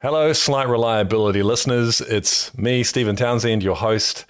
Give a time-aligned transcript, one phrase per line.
[0.00, 2.00] Hello, Slight Reliability listeners.
[2.00, 4.26] It's me, Stephen Townsend, your host.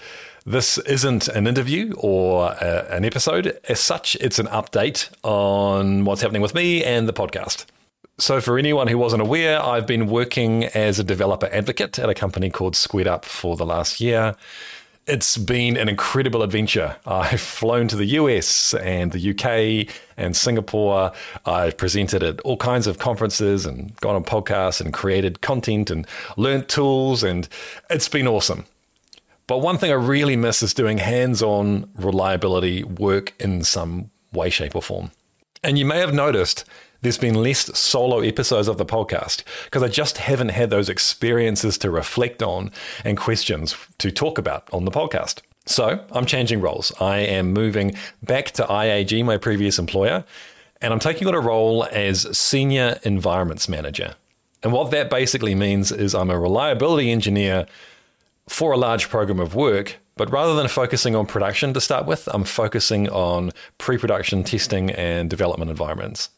[0.47, 3.61] This isn't an interview or a, an episode.
[3.69, 7.67] As such, it's an update on what's happening with me and the podcast.
[8.17, 12.15] So, for anyone who wasn't aware, I've been working as a developer advocate at a
[12.15, 14.37] company called Squared Up for the last year.
[15.09, 16.97] It's been an incredible adventure.
[17.07, 21.13] I've flown to the US and the UK and Singapore.
[21.47, 26.07] I've presented at all kinds of conferences and gone on podcasts and created content and
[26.37, 27.49] learned tools, and
[27.89, 28.67] it's been awesome.
[29.47, 34.51] But one thing I really miss is doing hands on reliability work in some way,
[34.51, 35.11] shape, or form.
[35.65, 36.67] And you may have noticed
[37.01, 41.79] there's been less solo episodes of the podcast because I just haven't had those experiences
[41.79, 42.73] to reflect on
[43.05, 45.41] and questions to talk about on the podcast.
[45.67, 46.93] So I'm changing roles.
[47.01, 50.25] I am moving back to IAG, my previous employer,
[50.81, 54.15] and I'm taking on a role as Senior Environments Manager.
[54.63, 57.67] And what that basically means is I'm a reliability engineer
[58.49, 62.29] for a large program of work, but rather than focusing on production to start with,
[62.33, 66.31] I'm focusing on pre production testing and development environments.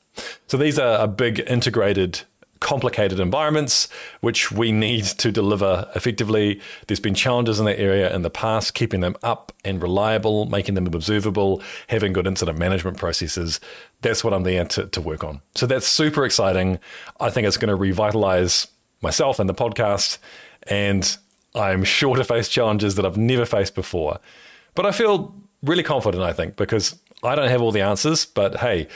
[0.46, 2.22] So these are big integrated
[2.60, 3.88] complicated environments
[4.20, 6.60] which we need to deliver effectively.
[6.86, 10.74] There's been challenges in that area in the past, keeping them up and reliable, making
[10.74, 13.60] them observable, having good incident management processes.
[14.02, 15.40] That's what I'm there to, to work on.
[15.54, 16.78] So that's super exciting.
[17.18, 18.66] I think it's going to revitalize
[19.00, 20.18] myself and the podcast.
[20.64, 21.16] And
[21.54, 24.20] I'm sure to face challenges that I've never faced before.
[24.74, 28.56] But I feel really confident, I think, because I don't have all the answers, but
[28.56, 28.88] hey,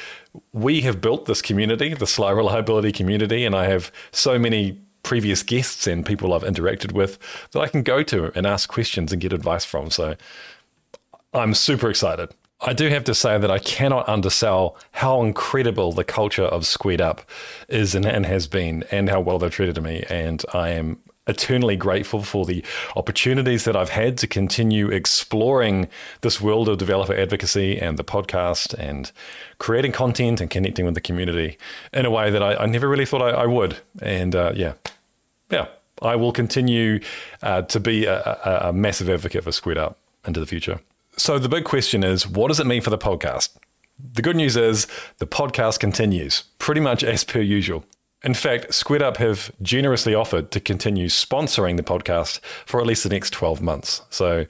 [0.52, 5.42] we have built this community, the Slight Reliability community, and I have so many previous
[5.42, 7.18] guests and people I've interacted with
[7.52, 9.90] that I can go to and ask questions and get advice from.
[9.90, 10.16] So
[11.34, 12.30] I'm super excited.
[12.60, 17.02] I do have to say that I cannot undersell how incredible the culture of Squared
[17.02, 17.20] Up
[17.68, 20.04] is and, and has been, and how well they've treated me.
[20.08, 22.64] And I am eternally grateful for the
[22.96, 25.88] opportunities that I've had to continue exploring
[26.20, 29.10] this world of developer advocacy and the podcast and
[29.58, 31.58] creating content and connecting with the community
[31.92, 33.78] in a way that I, I never really thought I, I would.
[34.02, 34.74] And uh, yeah,
[35.50, 35.68] yeah,
[36.02, 37.00] I will continue
[37.42, 40.80] uh, to be a, a, a massive advocate for Squared Up into the future.
[41.16, 43.56] So the big question is, what does it mean for the podcast?
[44.12, 44.88] The good news is
[45.18, 47.84] the podcast continues pretty much as per usual.
[48.24, 53.02] In fact, Squared Up have generously offered to continue sponsoring the podcast for at least
[53.02, 54.00] the next 12 months.
[54.08, 54.46] So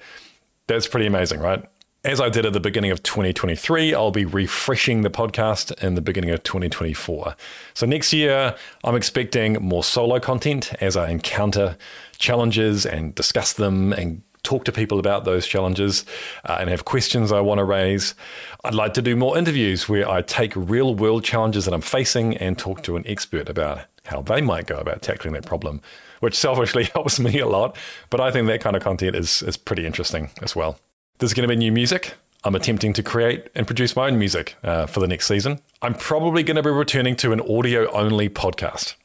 [0.68, 1.64] that's pretty amazing, right?
[2.04, 6.02] As I did at the beginning of 2023, I'll be refreshing the podcast in the
[6.02, 7.34] beginning of 2024.
[7.72, 8.54] So next year,
[8.84, 11.76] I'm expecting more solo content as I encounter
[12.18, 16.04] challenges and discuss them and talk to people about those challenges
[16.44, 18.14] uh, and have questions I want to raise.
[18.62, 22.36] I'd like to do more interviews where I take real world challenges that I'm facing
[22.36, 25.80] and talk to an expert about how they might go about tackling that problem,
[26.20, 27.76] which selfishly helps me a lot.
[28.10, 30.78] But I think that kind of content is, is pretty interesting as well.
[31.18, 32.14] There's going to be new music.
[32.44, 35.60] I'm attempting to create and produce my own music uh, for the next season.
[35.80, 38.96] I'm probably going to be returning to an audio only podcast.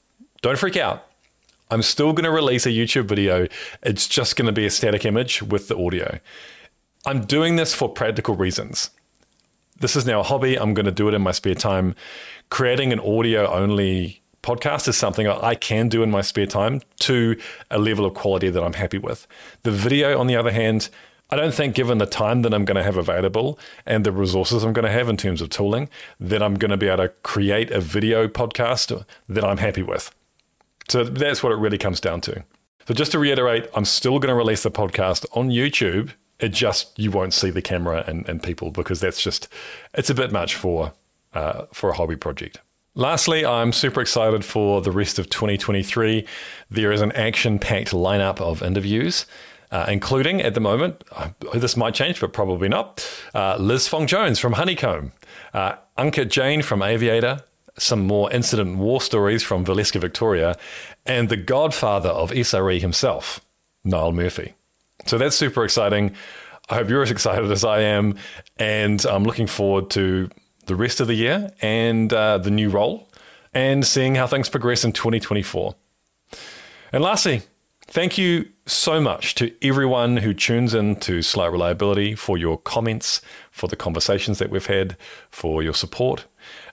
[0.41, 1.08] Don't freak out.
[1.71, 3.47] I'm still going to release a YouTube video.
[3.83, 6.19] It's just going to be a static image with the audio.
[7.05, 8.89] I'm doing this for practical reasons.
[9.79, 10.57] This is now a hobby.
[10.57, 11.95] I'm going to do it in my spare time.
[12.49, 17.39] Creating an audio only podcast is something I can do in my spare time to
[17.69, 19.27] a level of quality that I'm happy with.
[19.61, 20.89] The video, on the other hand,
[21.29, 24.63] I don't think, given the time that I'm going to have available and the resources
[24.63, 25.87] I'm going to have in terms of tooling,
[26.19, 30.11] that I'm going to be able to create a video podcast that I'm happy with.
[30.89, 32.43] So that's what it really comes down to.
[32.87, 36.11] So just to reiterate, I'm still going to release the podcast on YouTube.
[36.39, 39.47] It just you won't see the camera and, and people because that's just
[39.93, 40.93] it's a bit much for
[41.33, 42.59] uh, for a hobby project.
[42.95, 46.25] Lastly, I'm super excited for the rest of 2023.
[46.71, 49.25] There is an action-packed lineup of interviews.
[49.71, 53.07] Uh, including at the moment, uh, this might change, but probably not.
[53.35, 55.11] Uh, Liz Fong Jones from Honeycomb,
[55.53, 57.43] uh, Ankit Jain from Aviator,
[57.79, 60.57] some more incident war stories from Valeska Victoria,
[61.05, 63.41] and the godfather of SRE himself,
[63.83, 64.53] Niall Murphy.
[65.05, 66.15] So that's super exciting.
[66.69, 68.15] I hope you're as excited as I am,
[68.57, 70.29] and I'm looking forward to
[70.67, 73.09] the rest of the year and uh, the new role
[73.53, 75.73] and seeing how things progress in 2024.
[76.91, 77.41] And lastly,
[77.91, 83.21] Thank you so much to everyone who tunes in to Slight Reliability for your comments,
[83.51, 84.95] for the conversations that we've had,
[85.29, 86.25] for your support,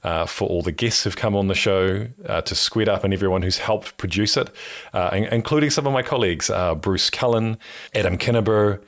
[0.04, 3.12] uh, for all the guests who've come on the show, uh, to Squared Up and
[3.12, 4.50] everyone who's helped produce it,
[4.92, 7.58] uh, including some of my colleagues, uh, Bruce Cullen,
[7.94, 8.82] Adam Kinneber,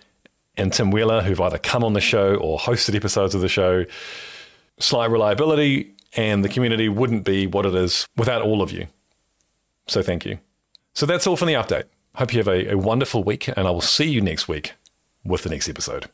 [0.57, 3.85] and Tim Wheeler, who've either come on the show or hosted episodes of the show.
[4.79, 8.87] Slight Reliability and the community wouldn't be what it is without all of you.
[9.87, 10.39] So thank you.
[10.95, 11.85] So that's all from the update.
[12.19, 14.75] Hope you have a, a wonderful week, and I will see you next week
[15.25, 16.11] with the next episode.